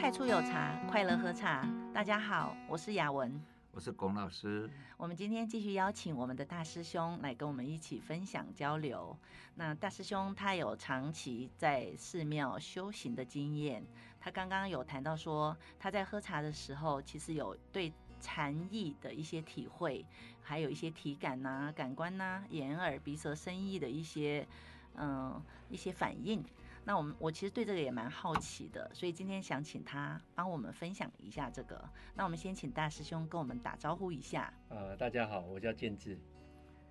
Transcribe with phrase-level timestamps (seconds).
[0.00, 1.68] 太初有茶，快乐喝茶。
[1.92, 3.38] 大家好，我是雅文，
[3.70, 4.68] 我是龚老师。
[4.96, 9.14] 我们今天继续邀请我们的大师兄来跟我们一起分享交流。
[9.56, 13.84] 那大师兄他有长期在寺庙修行的经验，
[14.18, 17.92] 他刚刚有谈到说他在喝茶的时候，其实有对
[18.22, 20.02] 禅意的一些体会，
[20.40, 24.48] 还有一些体感呐、啊、感官呐、啊、眼耳鼻舌身意的一些
[24.94, 25.38] 嗯
[25.68, 26.42] 一些反应。
[26.84, 31.82] 那我们我其实对这个也蛮好奇的，所以今天想请他帮我们分享一下这个。
[32.14, 34.52] 那我们先请大师兄跟我们打招呼一下。
[34.70, 36.18] 呃，大家好，我叫建志。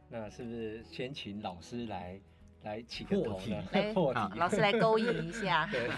[0.07, 2.21] 那是不是先请老师来
[2.63, 3.63] 来起个头呢？
[3.71, 5.67] 来破题， 老师来勾引一下。
[5.71, 5.89] 对。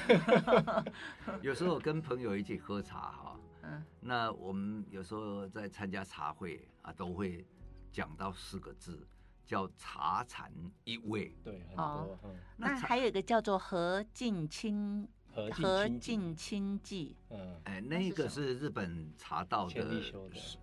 [1.42, 7.46] 有时候跟朋友一起喝茶哈，嗯，那我们有时候在参加茶会啊，都会
[7.92, 9.08] 讲到四个字。
[9.46, 10.52] 叫茶禅
[10.84, 12.20] 一味，对，很多。
[12.24, 15.08] 嗯、那还有一个叫做和敬清
[15.52, 20.02] 和敬清寂，嗯，哎，那个是日本茶道的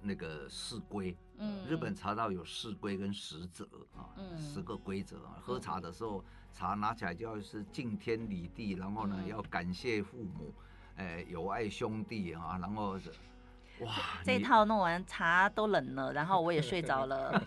[0.00, 1.17] 那个四规。
[1.36, 5.39] 嗯，日本茶道有四规跟十则啊，嗯、十个规则啊。
[5.41, 10.55] 喝茶的时候，茶拿起来就要是敬天礼地，然后呢，嗯、要感谢父母，
[10.97, 12.98] 哎，友爱兄弟啊，然后。
[13.80, 17.40] 哇，这一套弄完，茶都冷了，然后我也 睡着了。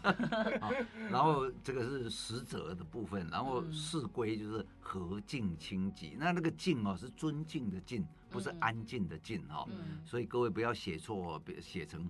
[1.11, 6.13] 然后这个是实则的部分，然后四归就是和敬清寂。
[6.17, 9.67] 那那个敬哦，是尊敬的敬，不是安静的静哈。
[10.05, 12.09] 所以各位不要写错，别写成，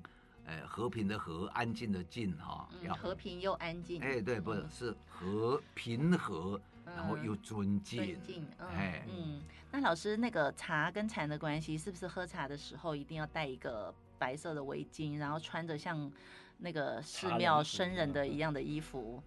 [0.68, 2.70] 和平的和，安静的静哈。
[2.84, 4.02] 要和平又安静。
[4.02, 8.06] 哎，对，不是是和平和，然后又尊敬。
[8.06, 9.42] 尊敬，哎，嗯。
[9.74, 13.94] 那老师，那个茶跟禅的关系，是不是喝茶的时候一定要带一个？
[14.22, 16.12] 白色的围巾，然后穿着像
[16.60, 19.20] 那个寺庙僧人的一样的衣服，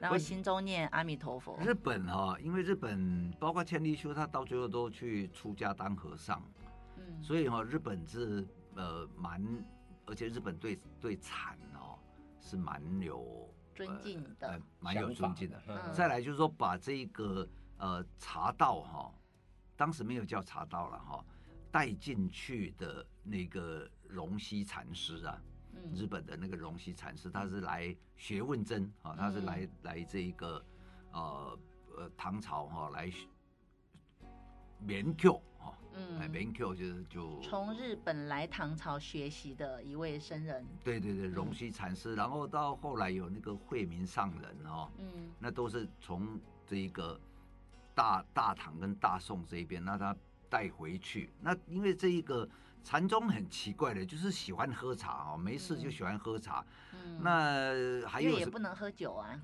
[0.00, 1.56] 然后心中念阿弥陀佛。
[1.60, 6.42] 日本哈、哦，因为日本包括千利休，他到最后都去出家当和尚，
[6.96, 9.40] 嗯，所以哈、哦，日本是呃蛮，
[10.06, 11.96] 而且日本对对禅哦
[12.40, 15.62] 是蛮有尊敬的，呃、蛮有尊敬的。
[15.68, 19.14] 嗯、再来就是说，把这个呃茶道哈、哦，
[19.76, 21.24] 当时没有叫茶道了哈、哦。
[21.72, 25.42] 带进去的那个荣西禅师啊，
[25.72, 30.62] 嗯、日本的那个荣西禅师，他是来学问真啊，他是来、嗯、来这一个
[31.12, 31.58] 呃
[31.96, 33.10] 呃唐朝哈、啊、来
[34.86, 47.18] 勉 Q 哈，嗯，勉 Q 就是就从日本来唐朝学习的一位僧人，对对对，荣西禅师，嗯、然后到后来有那个惠民上人哈，嗯，那都是从这一个
[47.94, 50.14] 大大唐跟大宋这一边，那他。
[50.52, 52.46] 带回去，那因为这一个
[52.82, 56.64] 禅宗很奇怪的，就是喜欢喝茶哦，没事就喜欢喝茶。
[56.92, 59.40] 嗯，那还有也不能喝酒啊，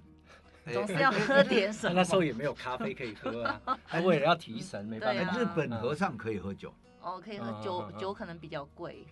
[0.72, 1.94] 总是要喝点什么。
[1.94, 5.38] 那时候也没有咖啡可以喝啊， 他为了要提神，没办法。
[5.38, 9.06] 日本和尚可以喝酒哦，可以喝酒，酒可能比较贵。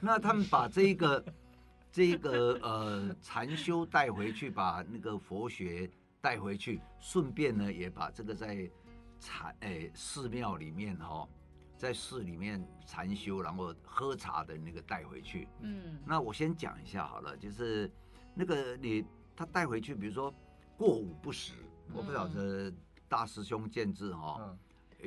[0.00, 1.24] 那他们把这个
[1.90, 5.88] 这个呃禅修带回去，把那个佛学
[6.20, 8.68] 带回去，顺便呢也把这个在。
[9.18, 11.28] 禅哎，寺庙里面哈、哦，
[11.76, 15.46] 在寺里面禅修，然后喝茶的那个带回去。
[15.60, 17.90] 嗯，那我先讲一下好了，就是
[18.34, 19.04] 那个你
[19.34, 20.32] 他带回去，比如说
[20.76, 21.52] 过午不食，
[21.88, 22.72] 嗯、我不晓得
[23.08, 24.58] 大师兄建志哈，嗯、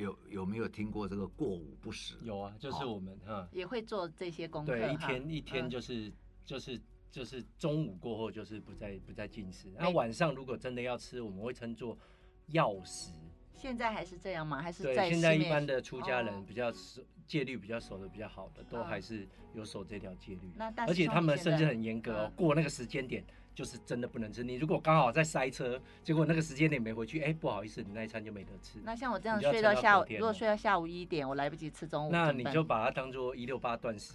[0.02, 2.16] 有有没有听过这个过午不食？
[2.22, 4.72] 有啊，就是我们哈、哦、也会做这些功课。
[4.72, 6.12] 对，一天一天就是、嗯、
[6.44, 11.98] 就是就是中午过后就是不再不再进食，那晚上如果真的要吃，我们会称作
[12.46, 13.10] 药食。
[13.60, 14.62] 现在还是这样吗？
[14.62, 15.10] 还是在？
[15.10, 20.50] 现在一般的出家人比较守戒律比较守的比较好的，都还是有守这条戒律。
[20.56, 23.22] 那而且他们甚至很严格哦，过那个时间点
[23.54, 24.42] 就是真的不能吃。
[24.42, 28.78] 你如果刚好在塞车，结果那个时间点没回去，哎，不好意思，你那一餐就没得吃。
[28.82, 34.14] 那像我这样睡到下午，如果睡到下午一点，我来不及吃中午，那你就把它当做一六八断食。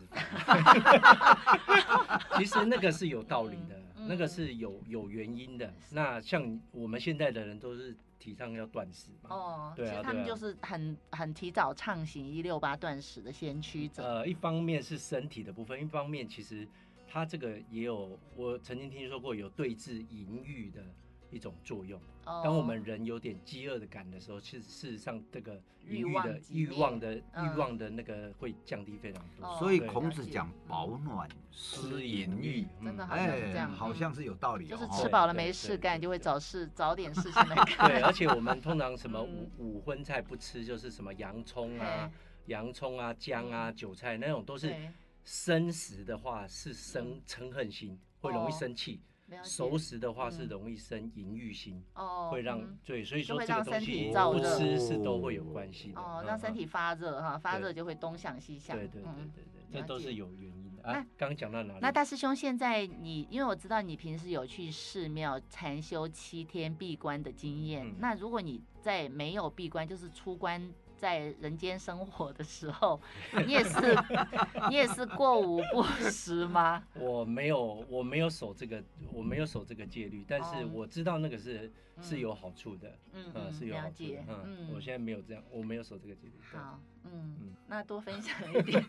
[2.36, 5.72] 其实那个是有道理的，那个是有有原因的。
[5.92, 7.96] 那像我们现在的人都是。
[8.26, 9.30] 提倡要断食嘛？
[9.30, 14.02] 哦，对啊，其实他们就是很很提早畅行一六八断食的先驱者。
[14.04, 16.68] 呃，一方面是身体的部分，一方面其实
[17.08, 20.84] 他这个也有，我曾经听说过有对治淫欲的。
[21.32, 22.00] 一种作用。
[22.26, 29.60] 当我们人有点饥饿的感的时候，其实事实上这个欲的欲望的欲望的那个会降低非常多。
[29.60, 34.66] 所以孔子讲保暖思淫欲，真的好像是这样，好像是有道理。
[34.68, 37.90] 就是吃饱了没事干，就会找事 找点事情来干。
[37.90, 42.12] 对，而且我们通常什么五五荤菜不吃，就是什么洋葱啊、
[42.48, 44.76] 洋葱啊、姜啊、韭菜那种都是
[45.24, 49.00] 生食的话是生嗔恨心，会容易生气。
[49.44, 56.00] 熟食的话是容易生淫欲心，哦，会让对，所以说这个东西不吃是都会有关系的。
[56.00, 58.78] 哦，让身体发热哈，发热就会东想西想。
[58.78, 60.84] 对对对对对，这都是有原因的。
[60.84, 61.80] 啊，刚刚讲到哪里？
[61.82, 70.72] 那大师兄，现在你因为我知道你平时有去寺庙禅修七天闭关的经验，那如果你在没有闭关，就是出关。
[70.98, 73.00] 在人间生活的时候，
[73.46, 73.96] 你也是
[74.70, 76.84] 你也是过午不食吗？
[76.96, 86.34] 我没有，我没有守这个，我没有守这个戒律，但是我知道那个是、嗯、是有好处的，嗯，嗯是有好处的，嗯，嗯我现在没有这样，我没有守这个戒律。
[86.52, 88.84] 好，嗯嗯，那多分享一点。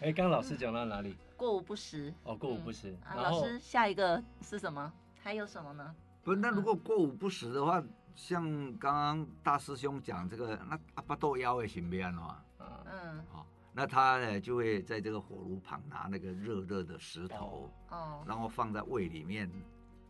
[0.00, 1.14] 哎、欸，刚刚老师讲到哪里？
[1.36, 2.12] 过午不食。
[2.24, 2.96] 哦，过午不食。
[3.04, 4.92] 啊，老师，下一个是什么？
[5.22, 5.94] 还有什么呢？
[6.24, 7.82] 不是，那如果过午不食的话。
[8.14, 8.44] 像
[8.78, 19.50] 刚刚大师兄讲这个，那阿巴豆腰也行不样的话，嗯，好，那他呢就会在这个火炉旁拿那个热热的石头，哦，然后放在胃里面，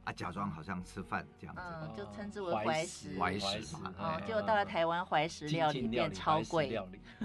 [0.05, 6.69] 啊，假装好像吃饭这样子，嗯，就称之为怀石，怀石嘛，哦，结果到了台湾怀石料理变超贵，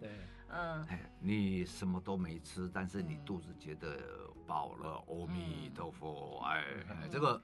[0.00, 0.10] 对，
[0.48, 3.98] 嗯，哎，你什么都没吃，但是你肚子觉得
[4.46, 6.62] 饱了，阿弥陀佛，哎，
[7.10, 7.40] 这个。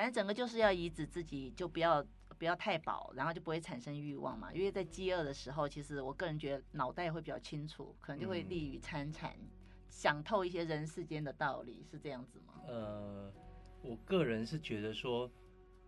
[0.00, 2.02] 反正整个就是要抑制自己，就不要
[2.38, 4.50] 不要太饱，然后就不会产生欲望嘛。
[4.50, 9.50] 因为在饥饿的时候，其实我个人觉得脑袋会比较清楚，可能就会利于参禅，嗯、
[9.90, 12.54] 想透一些人世间的道理，是这样子吗？
[12.66, 13.30] 呃，
[13.82, 15.30] 我个人是觉得说，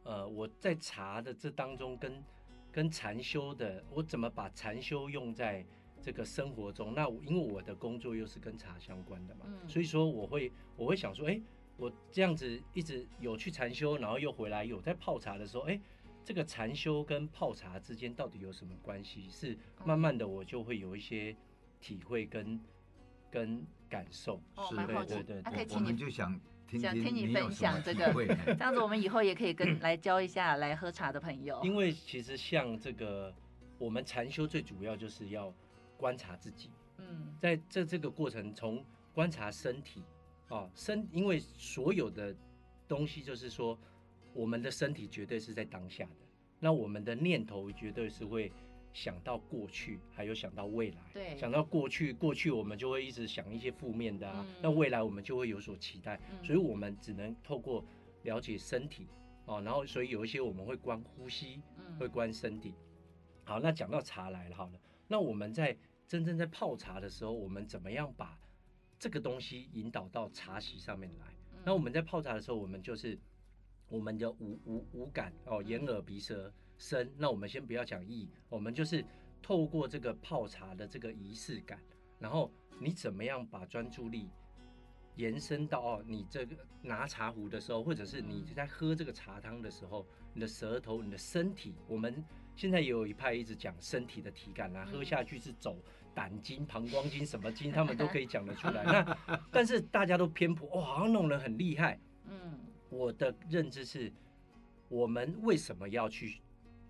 [0.02, 2.22] 呃，我在茶的这当中跟
[2.70, 5.64] 跟禅修的，我怎么把禅修用在
[6.02, 6.92] 这个生活中？
[6.94, 11.40] 那因为我的工作又是跟茶相关的嘛，嗯、所以说我会我会想说，哎。
[11.76, 15.80] 我这样子一直有去禅修，然后又回来有在泡茶的时候，哎，
[16.24, 19.28] 这个禅修跟泡茶之间到底有什么关系？
[19.28, 21.34] 是慢慢的我就会有一些
[21.80, 22.60] 体会跟
[23.30, 24.40] 跟感受。
[24.54, 25.14] 哦，蛮好奇。
[25.42, 26.38] 那可以请你就想
[26.68, 28.12] 听想听你分享这个，
[28.54, 31.60] 这样子我们以后也可以跟来教一下来喝茶的朋友。
[31.64, 33.34] 因为其实像这个
[33.78, 35.52] 我们禅修最主要就是要
[35.96, 36.70] 观察自己。
[36.98, 38.84] 嗯，在这这个过程从
[39.14, 40.04] 观察身体。
[40.52, 42.36] 哦，身，因为所有的
[42.86, 43.78] 东西就是说，
[44.34, 46.26] 我们的身体绝对是在当下的，
[46.60, 48.52] 那我们的念头绝对是会
[48.92, 50.98] 想到过去，还有想到未来。
[51.14, 57.82] 对，想到过去，过去我们就会一直想一些负面的啊，嗯、那未来我们就会有所期待，嗯、所以我们只能透过
[58.24, 59.06] 了解身体
[59.46, 61.62] 哦，然后所以有一些我们会观呼吸，
[61.98, 62.74] 会观身体。
[63.44, 64.78] 好，那讲到茶来了，好了，
[65.08, 65.74] 那我们在
[66.06, 68.38] 真正在泡茶的时候，我们怎么样把
[69.02, 71.26] 这个东西引导到茶席上面来。
[71.64, 73.18] 那我们在泡茶的时候，我们就是
[73.88, 77.12] 我们的五五五感哦，眼耳鼻舌身。
[77.18, 79.04] 那我们先不要讲意，我们就是
[79.42, 81.82] 透过这个泡茶的这个仪式感，
[82.20, 84.30] 然后你怎么样把专注力
[85.16, 95.76] 延伸到哦，你这个拿茶壶的时候，或者是你在喝这个茶汤的时候，你的舌头、你的身体，我们现在也有一派一直讲身体的体感啊，喝下去是走。
[96.14, 98.82] 胆经、膀胱经什么经，他们都可以讲得出来。
[99.26, 101.98] 那但是大家都偏颇，哇，好像那种人很厉害。
[102.28, 104.12] 嗯，我的认知是，
[104.88, 106.40] 我们为什么要去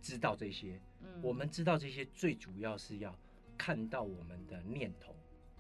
[0.01, 0.81] 知道这些？
[1.01, 3.17] 嗯，我们知道这些最主要是要
[3.57, 5.15] 看到我们的念头。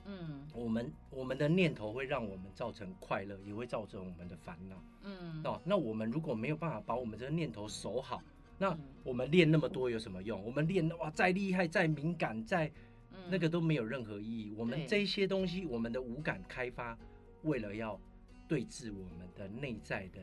[0.05, 4.83] 嗯，我们我们的念头会让我们造成快乐，也会造成我们的烦恼。
[5.03, 8.21] 嗯，哦，那我们如果没有办法把我们这个念头守好，
[8.59, 10.43] 那我们练那么多有什么用？
[10.45, 12.69] 我们练哇，再厉害、再敏感、再
[13.29, 14.53] 那个都没有任何意义。
[14.57, 16.99] 我们这些东西，我们的五感开发，
[17.43, 18.01] 为了要
[18.49, 20.21] 对峙我们的内在的，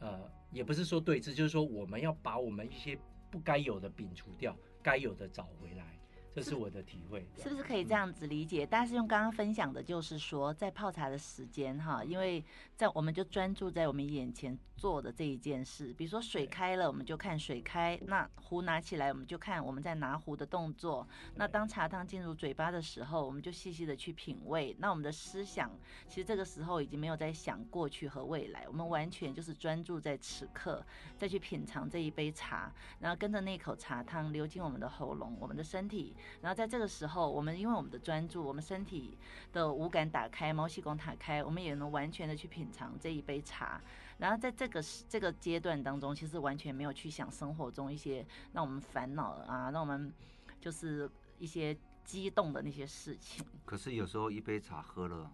[0.00, 2.98] 呃，也不是说对峙，就是说我们要把我们一些
[3.30, 5.98] 不该有的摒除掉，该有的找回来。
[6.34, 8.64] 这是我的体会，是不是可以这样子理解？
[8.64, 12.42] 大师用刚刚分享的就是说，在泡茶的时间哈，因为
[12.74, 21.06] 在我们就专注在我们眼前做的这一件事，比如说水开了，我们就看水开；那壶拿起来，我们就看我们在拿壶的动作。
[21.34, 24.74] 那当茶汤进入嘴巴的时候，我们就细细的去品味。
[24.78, 25.70] 那我们的思想，
[26.08, 30.82] 其实这个时候已经没有在想过去和未来，我们完全就是专注在此刻，
[31.18, 36.16] 再去品尝这一杯茶，然后跟着那口茶汤流进我们的喉咙，我们的身体。
[36.40, 39.16] 然后在这个时候，我们因为我们的专注，我们身体
[39.52, 43.80] 的五感打开，毛细孔打开，我们也能完全的去品尝这一杯茶。
[44.18, 50.12] 然后在这个这个阶段当中，其实完全没有去想生活中一些让我们烦恼啊，让我们
[50.60, 53.44] 就是一些激动的那些事情。
[53.64, 55.30] 可是有时候一杯茶喝了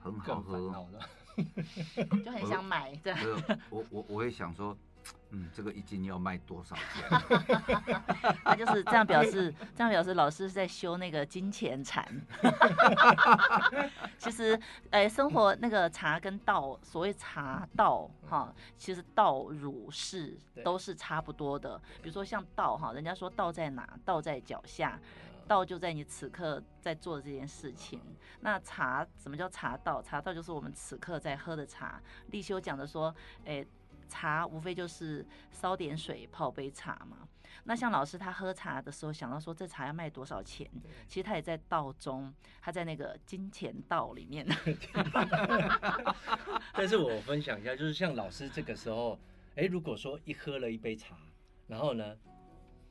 [0.00, 0.58] 很好喝，
[2.24, 2.96] 就很想买。
[2.96, 3.20] 这样，
[3.70, 4.76] 我我我会想说，
[5.30, 7.04] 嗯，这个一斤要卖多少钱？
[8.44, 12.02] 他就是这样表示，这样表示老师是在修那个金钱禅。
[14.16, 14.58] 其实，
[14.90, 21.78] 哎，生活那个茶跟道，所谓茶道哈，其实道儒释都是差不多的。
[22.02, 23.86] 比如说像道哈，人家说道在哪？
[24.06, 24.98] 道在脚下，
[25.46, 28.00] 道就在你此刻在做的这件事情。
[28.40, 30.00] 那茶，什么叫茶道？
[30.00, 32.00] 茶道就是我们此刻在喝的茶。
[32.28, 33.62] 立修讲的说，哎。
[34.08, 37.28] 茶无非就是烧点水泡杯茶嘛。
[37.64, 40.68] 那像老师他喝茶的时候想到说，这茶要卖多少钱，
[41.06, 44.46] 其实他也在道中，他在那个金钱道里面。
[46.72, 49.18] 但是我分享一下，就是像老师这个时候，
[49.56, 51.16] 哎，如果说一喝了一杯茶，
[51.66, 52.16] 然后呢，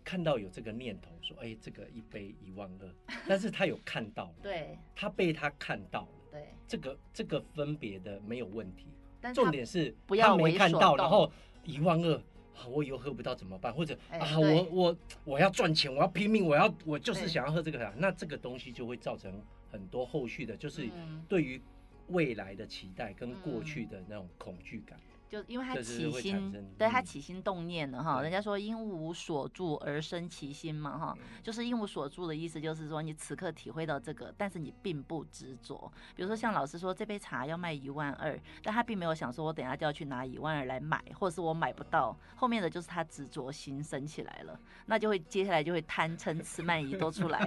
[0.04, 8.88] 看到有这个念头说，哎，这个一杯一万二，但是他有看到，对，他被他看到了，对，这个这个分别的没有问题。
[9.34, 11.32] 重点是不要没看到，然后
[11.64, 12.22] 一万二，
[12.70, 13.74] 我以后喝不到怎么办？
[13.74, 20.90] 或者啊，我我我要赚钱，我要拼命，我要我就是想要喝这个，那这个东西就会造成很多后续的，就是
[21.28, 21.62] 对于
[22.08, 25.00] 未来的期待跟过去的那种恐惧感。
[25.30, 28.22] 就因为他起心，对他起心动念了哈。
[28.22, 35.92] 人家说因无所住而生其心嘛哈，就是因无所住的意思，就是说你此刻体会到这个，但是你并不执着。
[36.16, 42.18] 比如说像老师说这杯茶要卖一万二，但他并没有想说我等下就要去拿一万二来买，或者是我买不到。
[42.38, 47.46] 后面的就是他执着心生起来了，那就会接下来就会贪嗔痴慢疑都出来，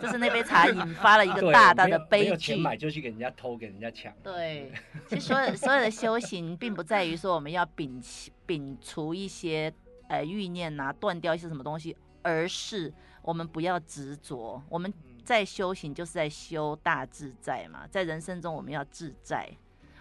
[0.00, 2.24] 就是那杯茶引发了一个大大的悲剧。
[2.24, 4.10] 没有钱买就去给人家偷，给人家抢。
[4.22, 4.72] 对，
[5.08, 7.17] 其实所有所有的修行并不在于。
[7.18, 9.70] 说我们要摒弃、摒除一些
[10.08, 14.62] 呃欲念呐，断掉一些什么东西，而是我们不要执着。
[14.70, 14.90] 我们
[15.24, 19.50] 在修行就是在修大自在嘛，在人生中我们要自在，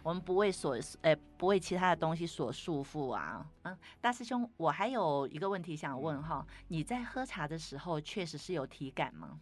[0.04, 3.46] 我们不为所呃不为其他的东西所束缚啊。
[3.64, 9.40] 嗯，大师兄，我还有一个问题想问哈，你在喝茶的时候确实是有体感吗？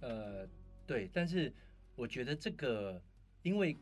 [0.00, 0.46] 呃，
[0.86, 1.54] 对，但是
[1.94, 3.00] 我觉得这个
[3.42, 3.78] 因为。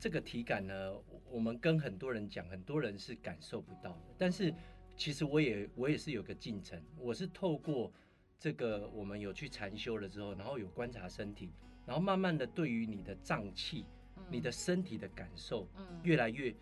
[0.00, 0.92] 这个体感呢，
[1.30, 4.14] 我们跟很多人讲，很多人是感受不到的。
[4.16, 4.52] 但是
[4.96, 7.92] 其实我也我也是有个进程，我是透过
[8.38, 11.52] 这个我们有去禅修了之后，然后有观察身体，
[11.84, 13.84] 然后慢慢的对于你的脏器、
[14.16, 15.68] 嗯、你的身体的感受，
[16.02, 16.54] 越来越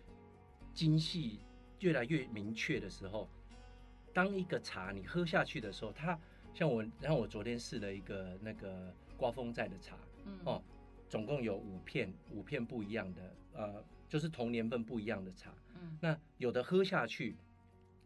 [0.73, 1.39] 精细、
[1.79, 3.29] 越来越明确的时候，
[4.13, 6.19] 当一个茶你喝下去的时候，它
[6.53, 9.97] 像我，然后我昨天试了一个那个刮风寨的茶，
[10.43, 10.61] 哦。
[11.09, 15.51] 总共有五片，五片不一样的，呃，就是同年份不一样的茶。
[15.73, 17.35] 嗯，那有的喝下去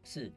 [0.05, 0.31] 是，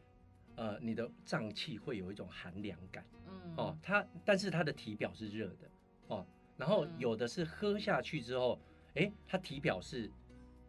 [0.57, 3.07] 呃，你的脏器会有一种寒凉感。
[3.29, 5.71] 嗯，哦，它，但是它的体表是热的。
[6.09, 8.59] 哦，然后有的是喝下去之后，
[8.95, 10.11] 诶，它体表是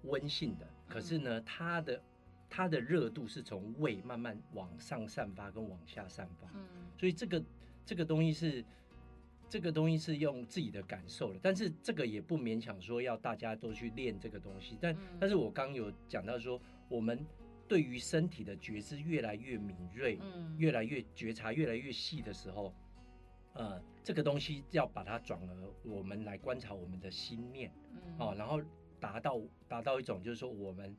[0.04, 2.04] 温性的，可是呢，它的
[2.48, 6.48] 它的热度是从胃慢慢往上散发跟往下散发。
[6.54, 6.68] 嗯，
[7.00, 7.44] 所以这个
[7.84, 8.64] 这个东西是。
[9.50, 14.78] 这个东西是用自己的感受的，但是这个也不勉强说要大家都去练这个东西。
[14.82, 17.26] 但但是我刚有讲到说，我们
[17.68, 20.20] 对于身体的觉知越来越敏锐，
[20.58, 22.74] 越来越觉察越来越细的时候，
[23.54, 27.72] 呃，这个东西要把它转而我们来观察我们的心念，
[28.20, 28.62] 哦，然后
[29.00, 30.96] 达到达到一种就是说我们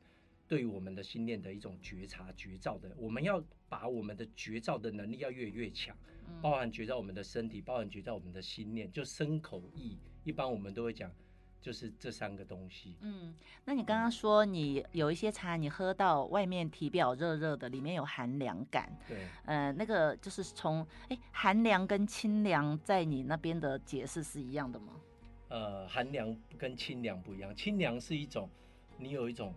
[0.49, 5.95] 对于我们的心念的一种觉察觉照的，我们要把我们的觉照的能力要越来越强。
[6.41, 11.11] 包含觉照我们的身体，包含觉照我们的心念，就身口意，一般我们都会讲，
[11.61, 12.95] 就是这三个东西。
[13.01, 13.33] 嗯，
[13.65, 18.91] 那你刚刚说你有一些茶，你喝到外面体表热热的，里面有寒凉感。
[19.07, 19.27] 对。
[19.45, 24.93] 呃，那个就是从哎，寒凉跟清凉在你那边的解释是一样的吗？
[25.49, 28.49] 呃，寒凉跟清凉不一样，清凉是一种
[28.97, 29.53] 你有一种。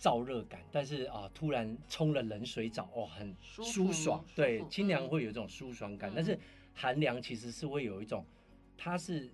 [0.00, 4.24] 燥热感，但是啊，突然冲了冷水澡，哦，很舒爽。
[4.34, 6.38] 对，清凉会有一种舒爽感，嗯、但是
[6.74, 8.24] 寒凉其实是会有一种，
[8.78, 9.30] 它是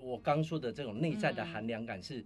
[0.00, 2.24] 我刚说的这种内在的寒凉感，是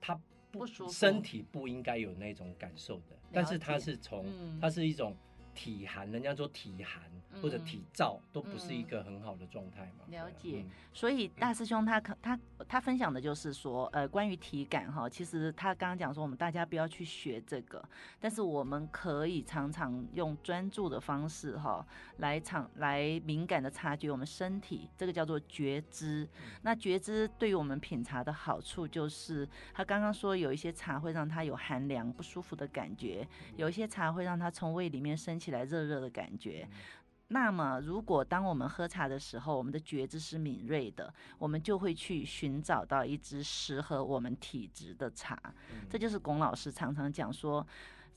[0.00, 0.18] 它
[0.52, 5.16] 不，身体不应该有那种感受的，但是它是从，嗯、它是一种
[5.58, 7.02] 体寒，人家说体寒。
[7.42, 10.04] 或者体燥都不是一个很好的状态嘛。
[10.08, 17.86] 嗯、了解，所以大师兄他可他他分享的就是说，呃，关于体感哈，其实他刚刚讲说，我们大家不要去学这个，
[18.18, 21.86] 但是我们可以常常用专注的方式哈，
[22.16, 26.26] 来场来敏感的察觉我们身体，这个叫做觉知。
[26.62, 33.24] 那觉知对于我们品茶的好处就是，他刚刚说有一些茶会让他有寒凉不舒服的感觉，
[33.54, 36.68] 有一些茶会让他从胃里面升起来热热的感觉。
[37.28, 45.38] 那么，如果当我们喝茶的时候，我们的觉知是敏锐的，我们就会去寻找到一支适合我们体质的茶。
[45.70, 47.66] 嗯、这就是龚老师常常讲说，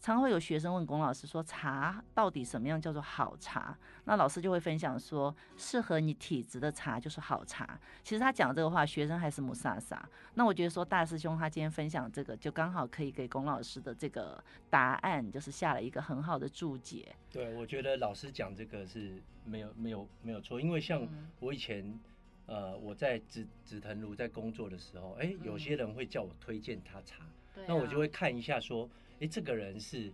[0.02, 10.00] 常会有学生问龚老师说：“茶到底什么样叫做好茶？”那老师就会分享说：“适合你体质的茶就是好茶。”其实他讲这个话，学生还是雾煞煞。
[10.34, 17.16] 那我觉得说大师兄他今天分享这个，就刚好可以给龚老师的这个答案，就是下了一个很好的注解。
[17.30, 21.08] 对，我觉得老师讲这个是没有没有没有错，因为像
[21.40, 22.00] 我以前、嗯、
[22.46, 28.90] 呃我在紫紫藤庐在工作的时候，哎，有些人会叫我推荐他茶，嗯、那我就会看一下说。
[29.24, 30.12] 哎，这个人是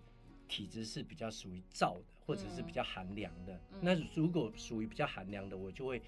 [0.49, 3.57] 体质是比较属于燥的，或者是比较寒凉的。
[3.71, 6.01] 嗯、那如果属于比较寒凉的，我就会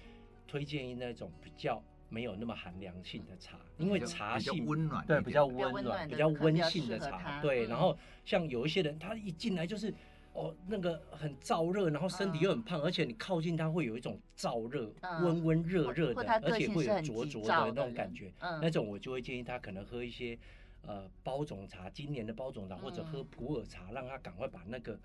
[0.46, 7.40] 推荐那种比较没有那么寒凉性的茶，嗯、因为茶性温暖，对，比较温暖、比较温性的茶。
[7.40, 9.94] 对，然后像有一些人，他一进来就是
[10.32, 18.32] 哦，那个很燥热，然后身体又很胖，嗯、而且你靠近它会有一种燥热、温温热热的，而且会有灼灼的那种感觉。
[18.40, 20.38] 嗯、那种我就会建议他可能喝一些。
[20.82, 24.98] 呃，包种茶，今年的包种茶，或者喝普洱茶，嗯、让他赶快把那个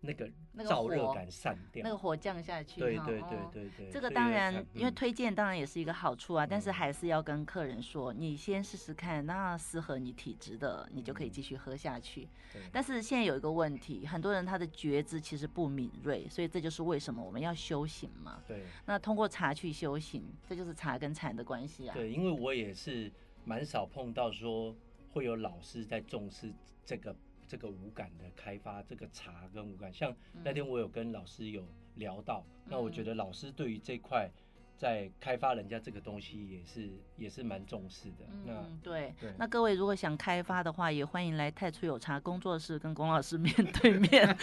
[0.00, 2.80] 那个燥热感散掉，那个火降下去。
[2.80, 3.90] 对对对对对。
[3.90, 12.28] 这个当然，嗯、因为推荐当然也是一个好处啊，嗯、但是还是要跟客人说，你先试试看，那适合你体质的，你就可以继续喝下去。
[12.54, 18.42] 嗯、但是现在有一个问题，很多人他的觉知其实不敏锐，所以这就是为什么我们要修行嘛。
[18.46, 18.62] 对。
[18.86, 21.94] 那通过茶去修行，这就是茶跟禅的关系啊。
[21.94, 23.10] 对，因为我也是
[23.44, 24.74] 蛮少碰到说。
[25.10, 26.52] 会有老师在重视
[26.84, 27.16] 这个
[27.48, 29.92] 这个五感的开发，这个茶跟五感。
[29.92, 30.14] 像
[30.44, 34.30] 那天我有跟老师有聊到，嗯、那我觉得老师对于这块
[34.76, 38.26] 在开发人家这个东西也是也是蛮重视的。
[38.30, 38.52] 嗯、那
[38.82, 44.36] 对，对那各位如果想开发的话，也欢迎来太初有茶工作室跟龚老师面对面，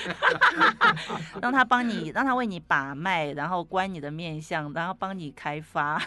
[1.42, 6.02] 让他帮你，让他为你把脉，然后观你的面相，然后帮你开发。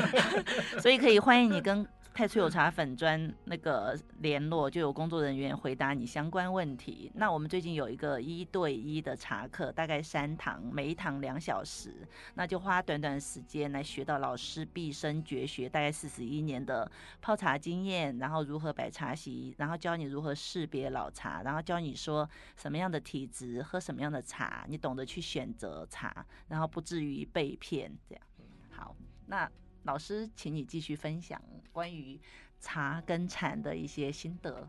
[0.82, 1.86] 所以可以欢迎你跟。
[2.16, 7.12] 太初有茶粉专那个联络，就有工作人员回答你相关问题。
[7.14, 27.94] 那我们最近有一个一对一的茶课，大概三堂，每一堂两小时，那就花短短时间来学到老师毕生绝学，大概四十一年的泡茶经验，然后如何摆茶席，然后教你如何识别老茶，然后教你说什么样的体质喝什么样的茶，你懂得去选择茶，然后不至于被骗。
[28.08, 28.24] 这样，
[28.70, 28.96] 好，
[29.26, 29.46] 那。
[29.86, 32.20] 老师，请你继续分享关于
[32.58, 34.68] 茶跟禅的一些心得。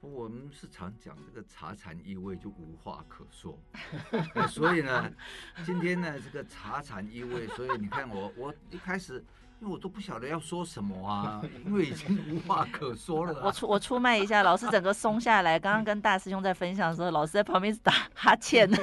[0.00, 3.58] 我们是常讲这个茶禅意味就无话可说，
[4.48, 5.12] 所以呢，
[5.66, 9.22] 今天呢这个茶禅意味，所以你看我我一开始。
[9.62, 13.42] 因为我都不晓得要说什么啊， 因为已经无话可说了。
[13.44, 15.56] 我出 我出卖一下，老师整个松下来。
[15.56, 18.68] 刚刚跟大师兄在分享的时候，老师在旁边打哈欠。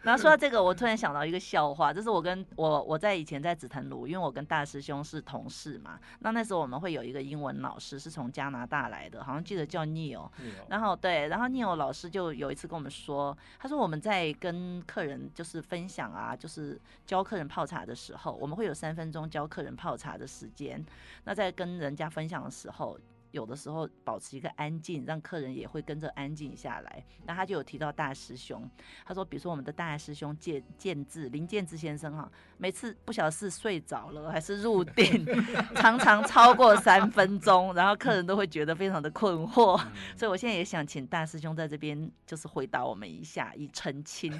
[0.00, 6.00] 然后说到这个，我突然想到一个笑话，就是我跟我我在以前在紫藤庐，因为我跟大师兄是同事嘛。
[6.20, 10.26] 那那时候我们会有一个英文老师，是从加拿大来的，好像记得叫 Neil。
[10.68, 18.72] 然后对，然后 Neil 老师就有一次跟我们说，他说我们在跟客人就是分享啊，就是教客人泡茶的时候，我们会有。
[18.78, 20.86] 三分钟教客人泡茶的时间，
[21.24, 22.96] 那在跟人家分享的时候，
[23.30, 27.04] 有的时候保持一个安静，让客人也会跟着安静下来。
[27.26, 28.68] 那他就有提到大师兄，
[29.04, 35.26] 他说，比如说我们的大师兄建建志林建志先生哈，每次不晓得是睡着了还是入定，
[35.76, 39.76] 常常超过三分钟，然后客人都会觉得非常的困惑。
[40.16, 44.32] 所以我现在也想请大师兄在这边就是回答我们一下，以澄清，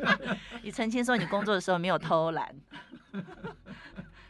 [0.62, 2.54] 以澄清说你工作的时候没有偷懒。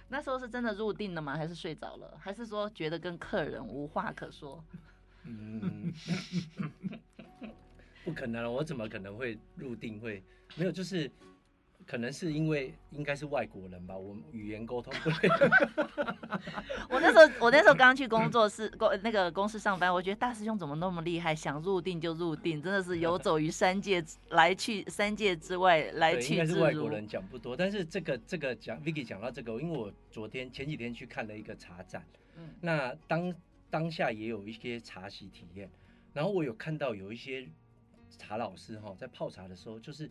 [0.08, 1.36] 那时候是真的入定了吗？
[1.36, 2.16] 还是睡着了？
[2.20, 4.64] 还是说觉得跟客人无话可说？
[5.24, 5.92] 嗯，
[8.04, 10.00] 不可能，我怎么可能会入定？
[10.00, 10.22] 会
[10.56, 10.70] 没有？
[10.72, 11.10] 就是。
[11.87, 15.16] 可能是因为应该是外国人吧，我们语言沟通不了。
[16.90, 26.35] 我那时候我那时候刚去工作室公那个公司上班，我觉得大师兄怎么那么厉害，想入定就入定，真的是游走于三界来去三界之外来去。
[26.35, 32.05] 应该是外国人讲不多，但是这个这个讲 Vicky 讲到这个，因为我昨天前几天去看了一个茶展，
[32.37, 33.33] 嗯，那当
[33.70, 35.70] 当下也有一些茶席体验，
[36.12, 37.49] 然后我有看到有一些
[38.18, 40.11] 茶老师哈，在泡茶的时候就是。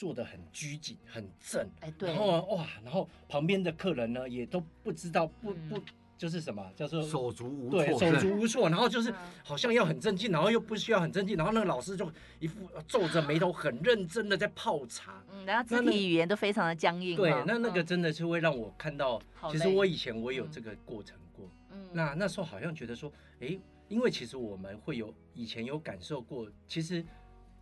[0.00, 5.78] 做的很拘谨，很正，哎，对，然后哇，然后旁边的客人呢也都不知道，不不
[6.16, 9.12] 就是什么叫做手足无措，对，手足无措，然后就是
[9.44, 23.54] 好像要很正经，然后又不需要很正经，然后那个老师就一副皱着眉头，很认真的在泡茶，嗯，然后肢体语言都非常的僵硬，对，那那个真的是会让我看到，其实我以前我有这个过程过，嗯，那那时候好像觉得说，哎，
[23.88, 27.04] 因为其实我们会有以前有感受过，其实。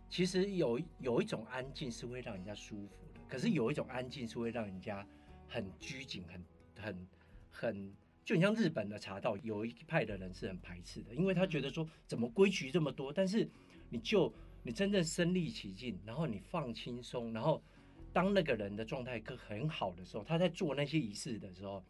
[0.09, 5.05] 其实有有一种安静是会让人家舒服的，可是有一种安静是会让人家
[5.47, 6.43] 很拘谨、很
[6.83, 7.07] 很
[7.51, 7.93] 很
[8.25, 13.47] 就很像日本的茶道，有一派的人是很排斥的，因为他觉得说怎么规矩这么多，但是
[13.89, 17.61] 你就你真正身历其境，然后你放轻松，然后
[18.11, 21.83] 当那个人的状态可很好的时候，他在做那些仪式的时候。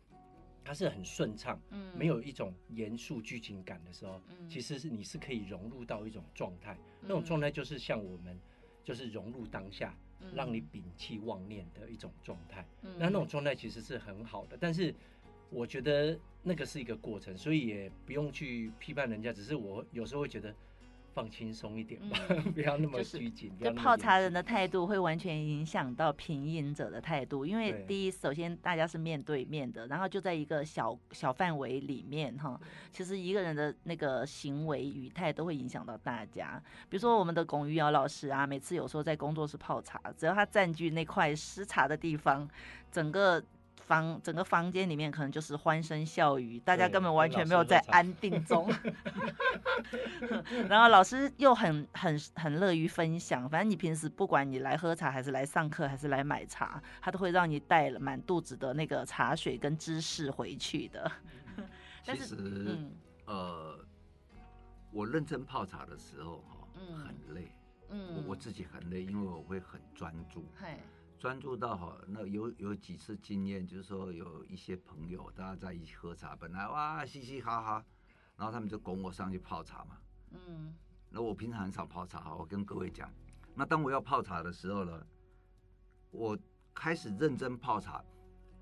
[0.63, 8.39] 它是很顺畅，嗯，没有一种严肃剧情感的时候，嗯，其实是你是可以融入到一种状态，嗯，那种状态就是像我们，
[8.83, 14.93] 就是融入当下，嗯，让你摒弃妄念的一种状态，嗯，那那种状态其实是很好的，但是
[15.49, 20.53] 我觉得那个是一个过程，所以也不用去批判人家，只是我有时候会觉得。
[21.19, 23.51] 放轻松一点吧，嗯、 不要那么拘谨。
[23.59, 32.57] 就泡茶人的态度会完全影响到品饮者的态度，因为第一，首先大家是面对面的，然后就在一个小小范围里面哈，
[32.93, 36.61] 其实一个人的那个行为语态都会影响到大家。
[36.87, 42.49] 比如说我们的龚玉瑶老师啊，每次有时候在工作室泡茶，只要他占据那块 施茶的地方，
[42.89, 43.43] 整个。
[43.89, 48.71] 房整个房间里面可能就是欢声笑语，大家根本完全没有在安定中。
[50.69, 61.11] 然后老师又很很很乐于分享，反正你平时不管你来喝茶还是来上课还是来买茶，他都会让你带了满肚子的那个茶水跟知识回去的。
[62.05, 62.91] 其实，嗯、
[63.25, 63.79] 呃，
[64.91, 67.51] 我认真泡茶的时候哈，很累，
[67.89, 70.45] 嗯，我我自己很累，因为我会很专注。
[71.19, 77.85] 专注到哈，那有有几次经验，就是说有一些朋友大家在一起喝茶，本来哇嘻嘻哈哈，
[78.37, 79.97] 然后他们就拱我上去泡茶嘛。
[80.31, 80.73] 嗯。
[81.09, 83.11] 那我平常很少泡茶哈，我跟各位讲，
[83.53, 85.05] 那当我要泡茶的时候呢，
[86.11, 86.39] 我
[86.73, 88.01] 开始认真泡茶，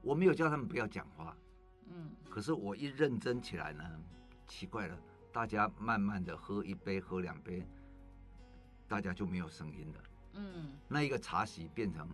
[0.02, 1.38] 我没有叫他们不要讲话。
[1.86, 2.10] 嗯。
[2.28, 3.84] 可是我一认真起来呢，
[4.48, 4.98] 奇怪了，
[5.32, 7.64] 大家慢慢的喝一杯喝两杯，
[8.88, 10.04] 大家就没有声音了。
[10.34, 10.72] 嗯。
[10.88, 12.10] 那一个茶席变成。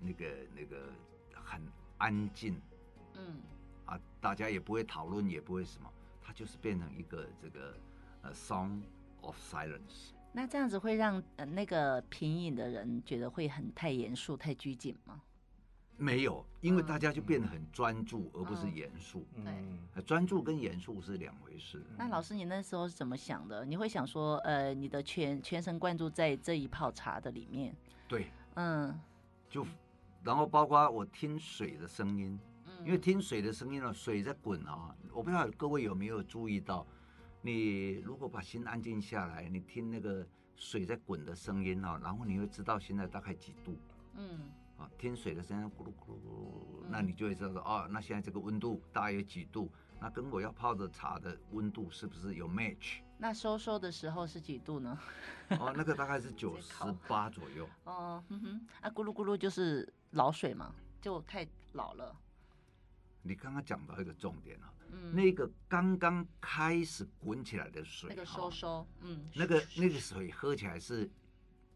[0.00, 0.88] 那个那个
[1.32, 1.60] 很
[1.98, 2.60] 安静，
[3.14, 3.40] 嗯，
[3.86, 5.90] 啊，大家也不会讨论，也不会什么，
[6.22, 7.74] 它就是变成一个这个
[8.22, 8.80] 呃 song
[9.22, 10.12] of silence。
[10.32, 15.20] 那这样子会让呃那个品饮的人觉得会很太严肃、太拘谨吗？
[15.96, 19.26] 没有，因为大家就变得很专注，而不是严肃。
[19.34, 19.44] 嗯，
[19.92, 21.84] 对，专注跟严肃是两回事。
[21.96, 23.64] 那老师，你那时候是怎么想的？
[23.64, 27.74] 你会想说，呃，你的全全神贯注在这一泡茶的里面？
[28.06, 28.96] 对，嗯，
[29.50, 29.66] 就。
[30.22, 32.38] 然后包括我听水的声音，
[32.84, 34.94] 因为听水的声音呢，水在滚啊。
[35.12, 36.86] 我不知道各位有没有注意到，
[37.42, 40.26] 你如果把心安静下来，你听那个
[40.56, 43.76] 水在滚的声音啊，然后你会知道现在大概几度。
[44.14, 44.50] 嗯。
[44.76, 49.68] 啊，听水的声音咕噜咕噜咕噜，那你就会知道说，哦，那现在这个温度大概有几度？
[50.00, 53.00] 那跟我要泡的茶的温度是不是有 match？
[53.16, 54.96] 那收收的时候是几度呢？
[55.58, 56.72] 哦，那个大概是 九十
[57.08, 57.68] 八左右。
[57.82, 62.16] 哦，哼哼，啊，咕噜咕噜就是老水嘛，就太老了。
[63.22, 71.10] 你刚刚讲到一个重点啊，嗯，那个刚刚开始滚起来的水，那个收收，嗯，那个那个水喝起来是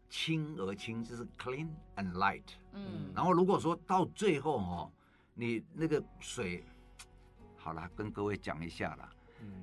[0.09, 2.43] 清而清，就是 clean and light。
[2.71, 4.91] 嗯，然后如果说到最后哦，
[5.35, 6.63] 你那个水，
[7.57, 9.09] 好了，跟各位讲一下了。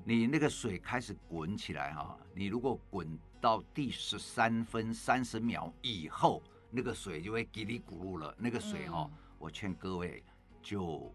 [0.04, 8.35] 你那个水开始滚起来哈，你如果滚到第十三分三十秒以后，那个水就会叽里咕噜了。
[8.38, 10.22] 那个水哈，我劝各位
[10.62, 11.12] 就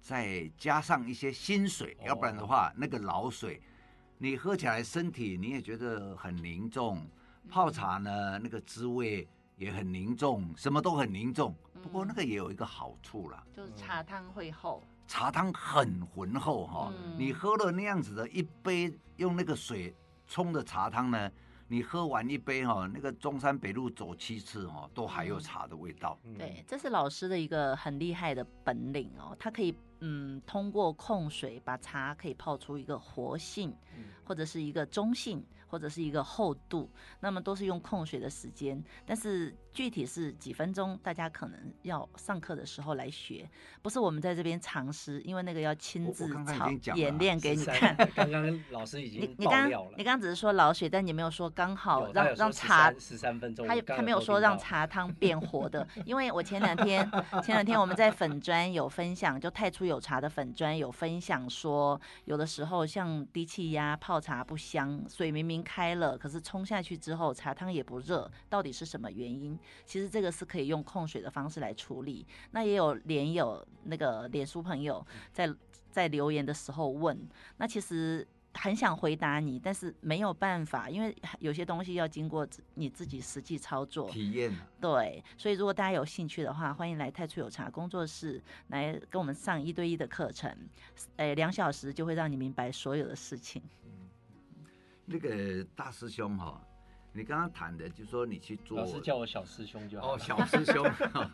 [0.00, 3.60] 再加上一些新水，要不然的话，那个老水
[4.18, 7.06] 你喝起来身体你也觉得很凝重，
[7.48, 9.26] 泡茶呢那个滋味
[9.56, 11.54] 也很凝重，什么都很凝重。
[11.82, 14.82] 不过那个也有一个好处啦，就是茶汤会厚。
[15.08, 19.92] 茶汤很浑厚哈，嗯、你喝了那样子的一杯用那个水
[20.26, 21.30] 冲的茶汤呢，
[21.72, 26.18] 你喝完一杯哈，那个中山北路走七次哈，都还有茶的味道。
[26.22, 33.74] 嗯、对，这是老师的一个很厉害的本领哦，他可以嗯通过控水把茶可以泡出一个活性，
[34.22, 35.42] 或者是一个中性。
[35.72, 47.96] 或者是一个厚度，那么都是用控水的时间，但是具体是几分钟，大家可能要上课的时候来学，不是我们在这边尝试，因为那个要亲自操演练给你看。
[48.14, 57.10] 刚刚老师已经你你刚你刚只是说老水，但你没有说刚好让让茶十三分钟，他他没有说让茶 汤变活的，因为我前两天
[57.42, 65.61] 前两天我们在粉砖有分享，就太初有茶的粉砖有分享说，有的时候像低气压泡茶不香，所以明明。
[65.62, 69.58] 开了，可是冲下去之后茶汤也不热，到底是什么原因？
[69.84, 72.26] 其实这个是可以用控水的方式来处理。
[72.50, 75.52] 那也有连友那个脸书朋友在
[75.90, 77.18] 在留言的时候问，
[77.56, 84.54] 那其实很想回答你，但是没有办法，因为有些东西要经过你自己实际操作体验。
[84.80, 90.54] 对，所以如果大家有兴趣的话，欢迎来太初有茶工作室来跟我们上一对一的课程，
[91.16, 93.62] 诶，两小时就会让你明白所有的事情。
[95.12, 96.60] 那个大师兄哈，
[97.12, 100.14] 你刚刚谈的，就是说你去做，老师叫我小师兄就好。
[100.14, 100.84] 哦，小师兄，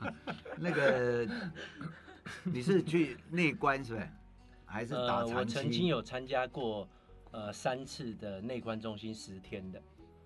[0.59, 1.29] 那个
[2.43, 4.09] 你是去内观是不是？
[4.67, 5.29] 还是打禅？
[5.29, 6.89] 呃，我曾经有参加过。
[7.31, 9.83] 呃，三次的内观中心十天的，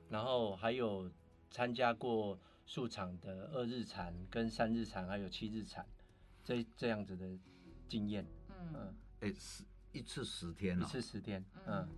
[0.09, 1.11] 然后还有
[1.51, 5.85] 参加过数场的二日禅、跟三日禅，还有七日禅，
[6.45, 7.27] 这这样子的
[7.89, 8.25] 经验。
[8.73, 11.89] 嗯，哎，十一次十天一次十天，嗯，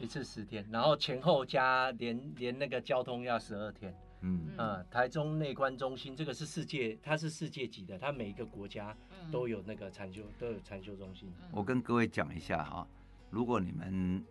[0.00, 3.94] 一次十天，然后前后加连连那个交通要十二天。
[4.22, 8.94] 嗯嗯，台中内观中心这个是世界，它是世界级的，它每一个国家
[9.32, 11.32] 都有那个禅修，都有禅修中心。
[11.50, 12.86] 我跟各位讲一下哈。
[13.30, 14.22] 如果你们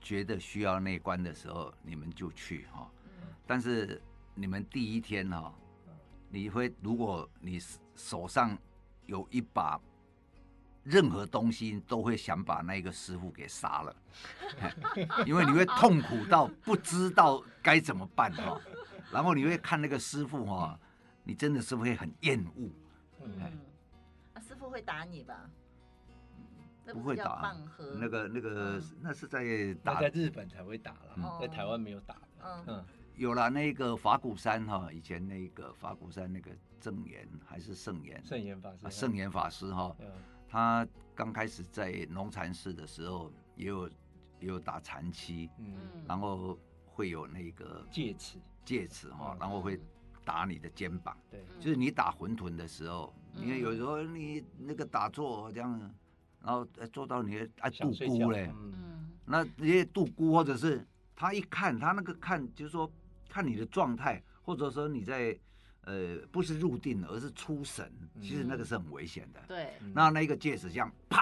[0.00, 2.88] 觉得需要内观的时候，你们就去哈。
[3.44, 4.00] 但是
[4.34, 5.52] 你们第一天哈，
[6.28, 7.58] 你会如果你
[7.96, 8.56] 手上
[9.06, 9.80] 有一把
[10.82, 13.96] 任何东西，都会想把那个师傅给杀了，
[15.26, 18.60] 因为你会痛苦到不知道该怎么办哈。
[19.12, 20.78] 然后你会看那个师傅哈，
[21.22, 22.70] 你真的是会很厌恶。
[23.22, 23.40] 嗯，
[24.34, 25.50] 啊，师傅会打你吧？
[26.92, 27.56] 不会打，
[28.00, 32.64] 那个那个那是在打，在日本才会打了，在台湾没有打的。
[32.66, 39.94] 嗯，有了那个法鼓山哈，以前那个法鼓山那个正言还是圣言，圣言法师，圣言法师哈，
[40.52, 43.88] 他刚开始在农禅寺的时候也有
[44.38, 45.74] 也有打禅七，嗯，
[46.06, 49.80] 然后会有那个戒尺，戒尺哈，然后会
[50.26, 55.90] 打你的肩膀，对，就是你打混沌的时候，因为有时候你那个打坐这样。
[56.44, 60.84] 然后做到你爱度孤嘞，嗯，那这些度孤或者是
[61.14, 62.90] 他一看他那个看就是说
[63.28, 65.38] 看你的状态，或者说你在
[65.84, 67.90] 呃不是入定而是出神，
[68.20, 69.40] 其实那个是很危险的。
[69.46, 71.21] 对，那那个戒指这样啪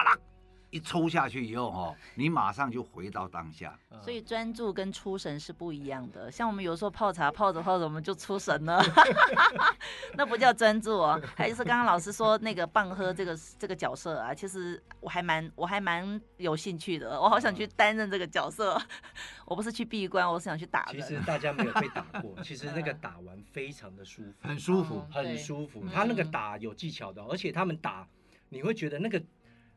[0.71, 3.77] 一抽下去以后哈，你马上就回到当下。
[4.01, 6.31] 所以专注跟出神是不一样的。
[6.31, 8.81] 像我们有时候泡茶泡着泡着，我们就出神了，
[10.15, 11.21] 那不叫专注哦。
[11.35, 17.19] 还是刚刚老师说那个棒喝这个这个角色啊，其实我还蛮我还蛮有兴趣的。
[17.21, 18.81] 我好想去担任这个角色。
[19.45, 20.85] 我不是去闭关，我是想去打。
[20.85, 25.83] 其实大家没有被打过，其实那个打完非常的舒服，很舒服，很舒服。
[25.93, 28.07] 他那个打有技巧的，而且他们打
[28.47, 29.21] 你会觉得那个。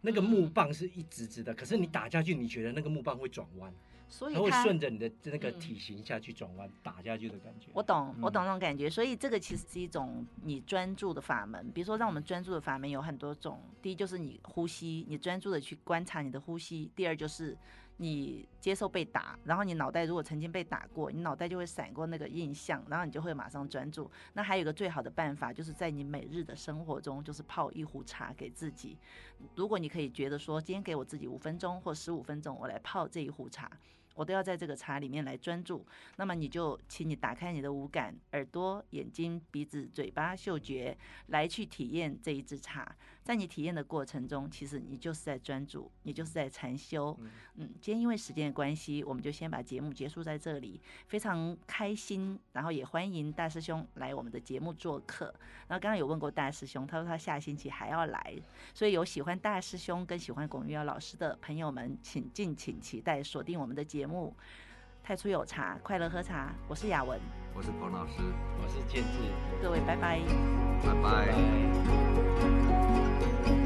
[0.05, 3.73] 那个木棒是一直直的，可是你打下去，你觉得那个木棒会转弯，
[4.07, 7.69] 所以它会顺着你的那个体型下去转弯，打下去的感觉。
[7.73, 8.91] 我懂，我懂那种感觉。
[8.91, 11.71] 所以这个其实是一种你专注的法门。
[11.73, 13.59] 比如说，让我们专注的法门有很多种。
[13.81, 16.91] 第一就是你呼吸，你专注的去观察你的呼吸。
[16.95, 17.57] 第二就是。
[17.97, 24.11] 你接受被打，然后你脑袋如果曾经被打过，你脑袋就会闪过那个印象，然后你就会马上专注。
[24.33, 28.99] 那还有一个最好的办法，就是在你每日的生活中，就是泡一壶茶给自己。
[29.55, 33.71] 如果你可以觉得说，今天给我自己五分钟或十五分钟，我来泡这一壶茶。
[34.17, 35.85] 我都要在这个茶里面来专注，
[36.19, 42.95] 那么你就请你打开你的五感，耳朵、眼睛、鼻子、嘴巴、嗅觉，来去体验这一支茶。
[43.25, 47.19] 在你体验的过程中，其实你就是在专注，你就是在禅修。
[47.55, 50.79] 嗯，今天因为时间的关系，我们就先把节目结束在这里。
[51.07, 55.35] 非常开心，然后也欢迎大师兄来我们的节目做客。
[55.69, 58.37] 然后刚刚有问过大师兄，他说他下星期还要来，
[58.75, 64.37] 所以有喜欢大师兄跟喜欢龚玉瑶老师的朋友们，请敬请期待锁定我们的节目。
[65.03, 66.55] 太初有茶，快乐喝茶。
[66.69, 67.19] 我是雅文，
[67.55, 68.23] 我是彭老师，
[68.63, 69.19] 我是建志。
[69.63, 70.21] 各位拜拜，
[70.83, 71.27] 拜拜。
[71.27, 73.04] 拜拜。
[73.25, 73.64] 嗯